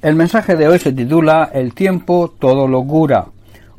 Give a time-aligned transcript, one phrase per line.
[0.00, 3.26] El mensaje de hoy se titula El tiempo todo lo cura.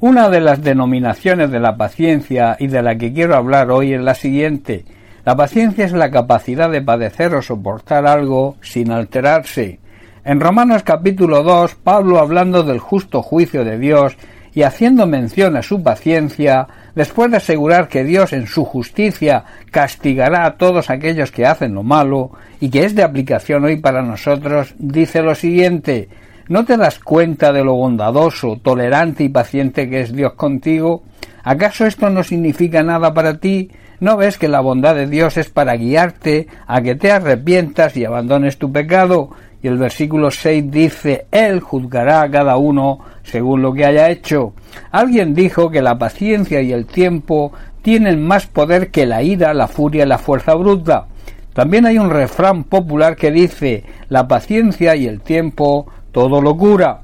[0.00, 4.00] Una de las denominaciones de la paciencia y de la que quiero hablar hoy es
[4.00, 4.86] la siguiente.
[5.26, 9.78] La paciencia es la capacidad de padecer o soportar algo sin alterarse.
[10.24, 14.16] En Romanos capítulo 2, Pablo hablando del justo juicio de Dios
[14.56, 20.46] y haciendo mención a su paciencia, después de asegurar que Dios en su justicia castigará
[20.46, 24.74] a todos aquellos que hacen lo malo, y que es de aplicación hoy para nosotros,
[24.78, 26.08] dice lo siguiente
[26.48, 31.02] ¿No te das cuenta de lo bondadoso, tolerante y paciente que es Dios contigo?
[31.42, 33.70] ¿Acaso esto no significa nada para ti?
[34.00, 38.06] ¿No ves que la bondad de Dios es para guiarte a que te arrepientas y
[38.06, 39.32] abandones tu pecado?
[39.62, 44.52] Y el versículo 6 dice, Él juzgará a cada uno según lo que haya hecho.
[44.90, 49.68] Alguien dijo que la paciencia y el tiempo tienen más poder que la ira, la
[49.68, 51.06] furia y la fuerza bruta.
[51.52, 57.00] También hay un refrán popular que dice, la paciencia y el tiempo todo lo cura.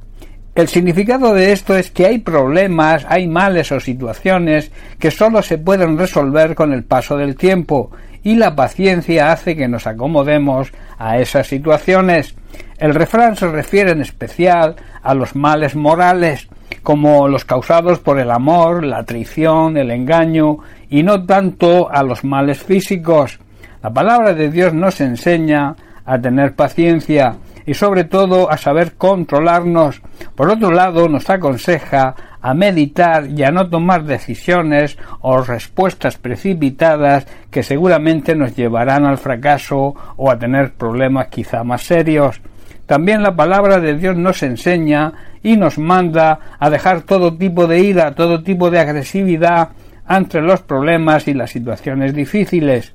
[0.54, 5.56] El significado de esto es que hay problemas, hay males o situaciones que sólo se
[5.56, 7.90] pueden resolver con el paso del tiempo
[8.22, 12.34] y la paciencia hace que nos acomodemos a esas situaciones.
[12.78, 16.48] El refrán se refiere en especial a los males morales,
[16.82, 22.24] como los causados por el amor, la traición, el engaño, y no tanto a los
[22.24, 23.38] males físicos.
[23.82, 27.36] La palabra de Dios nos enseña a tener paciencia
[27.66, 30.02] y sobre todo a saber controlarnos.
[30.34, 37.26] Por otro lado, nos aconseja a meditar y a no tomar decisiones o respuestas precipitadas
[37.50, 42.40] que seguramente nos llevarán al fracaso o a tener problemas quizá más serios.
[42.86, 47.80] También la palabra de Dios nos enseña y nos manda a dejar todo tipo de
[47.80, 49.70] ira, todo tipo de agresividad
[50.04, 52.92] ante los problemas y las situaciones difíciles.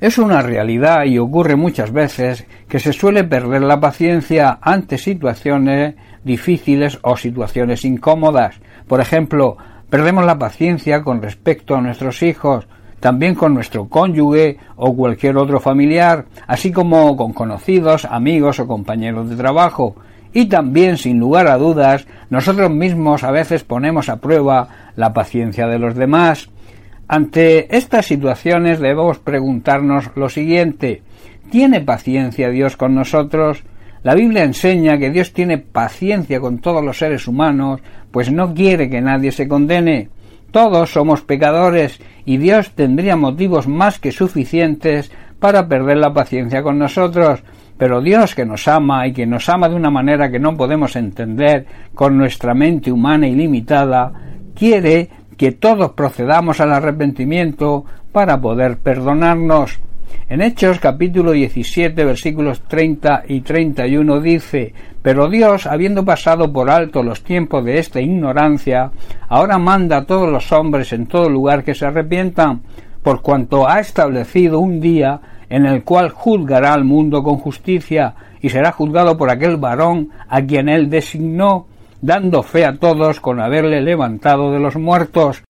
[0.00, 5.94] Es una realidad y ocurre muchas veces que se suele perder la paciencia ante situaciones
[6.24, 8.56] difíciles o situaciones incómodas.
[8.88, 9.58] Por ejemplo,
[9.90, 12.66] perdemos la paciencia con respecto a nuestros hijos,
[12.98, 19.28] también con nuestro cónyuge o cualquier otro familiar, así como con conocidos, amigos o compañeros
[19.28, 19.96] de trabajo.
[20.32, 25.66] Y también, sin lugar a dudas, nosotros mismos a veces ponemos a prueba la paciencia
[25.66, 26.48] de los demás.
[27.12, 31.02] Ante estas situaciones debemos preguntarnos lo siguiente
[31.50, 33.64] ¿Tiene paciencia Dios con nosotros?
[34.04, 37.80] La Biblia enseña que Dios tiene paciencia con todos los seres humanos,
[38.12, 40.08] pues no quiere que nadie se condene.
[40.52, 45.10] Todos somos pecadores y Dios tendría motivos más que suficientes
[45.40, 47.42] para perder la paciencia con nosotros,
[47.76, 50.94] pero Dios que nos ama y que nos ama de una manera que no podemos
[50.94, 54.12] entender con nuestra mente humana y limitada,
[54.54, 55.08] quiere
[55.40, 59.80] que todos procedamos al arrepentimiento para poder perdonarnos.
[60.28, 67.02] En Hechos capítulo 17 versículos 30 y 31 dice, Pero Dios, habiendo pasado por alto
[67.02, 68.90] los tiempos de esta ignorancia,
[69.30, 72.60] ahora manda a todos los hombres en todo lugar que se arrepientan,
[73.02, 78.50] por cuanto ha establecido un día en el cual juzgará al mundo con justicia, y
[78.50, 81.66] será juzgado por aquel varón a quien él designó,
[82.02, 85.42] dando fe a todos con haberle levantado de los muertos.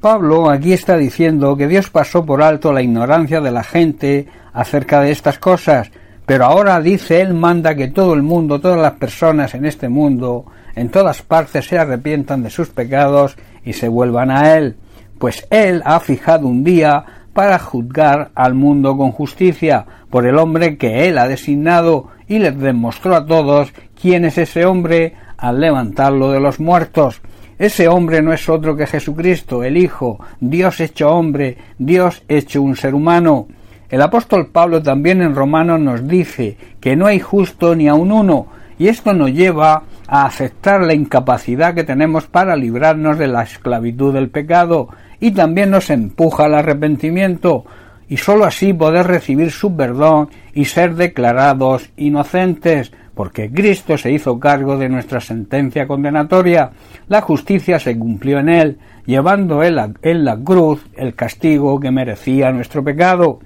[0.00, 5.00] Pablo aquí está diciendo que Dios pasó por alto la ignorancia de la gente acerca
[5.00, 5.90] de estas cosas,
[6.24, 10.46] pero ahora dice él manda que todo el mundo, todas las personas en este mundo,
[10.74, 14.76] en todas partes se arrepientan de sus pecados y se vuelvan a él,
[15.18, 20.78] pues él ha fijado un día para juzgar al mundo con justicia por el hombre
[20.78, 26.30] que él ha designado y les demostró a todos quién es ese hombre al levantarlo
[26.30, 27.20] de los muertos.
[27.58, 32.76] Ese hombre no es otro que Jesucristo, el Hijo, Dios hecho hombre, Dios hecho un
[32.76, 33.48] ser humano.
[33.88, 38.48] El apóstol Pablo también en Romanos nos dice que no hay justo ni un uno,
[38.78, 44.12] y esto nos lleva a aceptar la incapacidad que tenemos para librarnos de la esclavitud
[44.12, 44.88] del pecado,
[45.18, 47.64] y también nos empuja al arrepentimiento,
[48.08, 54.38] y sólo así poder recibir su perdón y ser declarados inocentes, porque Cristo se hizo
[54.38, 56.70] cargo de nuestra sentencia condenatoria,
[57.08, 62.52] la justicia se cumplió en él, llevando él en la cruz el castigo que merecía
[62.52, 63.40] nuestro pecado.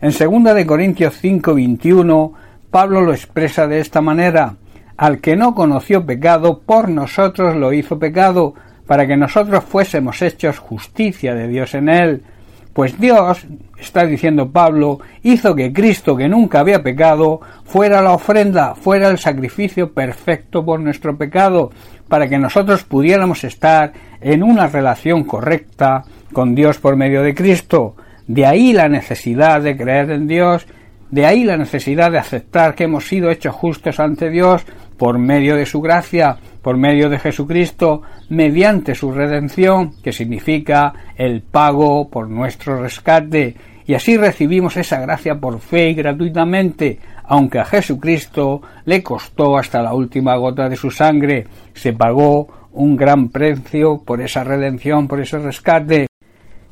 [0.00, 2.32] En 2 de Corintios 5:21
[2.70, 4.56] Pablo lo expresa de esta manera:
[4.96, 8.54] al que no conoció pecado, por nosotros lo hizo pecado,
[8.86, 12.22] para que nosotros fuésemos hechos justicia de Dios en él.
[12.72, 13.46] Pues Dios,
[13.78, 19.18] está diciendo Pablo, hizo que Cristo, que nunca había pecado, fuera la ofrenda, fuera el
[19.18, 21.70] sacrificio perfecto por nuestro pecado,
[22.08, 27.94] para que nosotros pudiéramos estar en una relación correcta con Dios por medio de Cristo.
[28.26, 30.66] De ahí la necesidad de creer en Dios,
[31.10, 34.64] de ahí la necesidad de aceptar que hemos sido hechos justos ante Dios,
[34.96, 41.42] por medio de su gracia, por medio de Jesucristo, mediante su redención, que significa el
[41.42, 47.64] pago por nuestro rescate, y así recibimos esa gracia por fe y gratuitamente, aunque a
[47.64, 54.02] Jesucristo le costó hasta la última gota de su sangre, se pagó un gran precio
[54.04, 56.06] por esa redención, por ese rescate.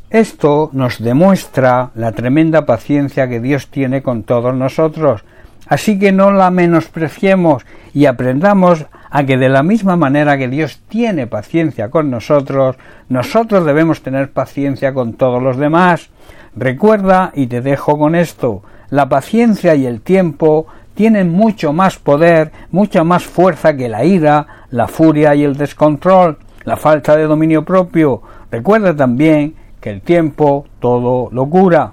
[0.08, 5.24] Esto nos demuestra la tremenda paciencia que Dios tiene con todos nosotros,
[5.70, 7.64] así que no la menospreciemos
[7.94, 12.76] y aprendamos a que de la misma manera que Dios tiene paciencia con nosotros,
[13.08, 16.10] nosotros debemos tener paciencia con todos los demás.
[16.54, 22.50] Recuerda, y te dejo con esto, la paciencia y el tiempo tienen mucho más poder,
[22.72, 27.64] mucha más fuerza que la ira, la furia y el descontrol, la falta de dominio
[27.64, 28.22] propio.
[28.50, 31.92] Recuerda también que el tiempo todo lo cura.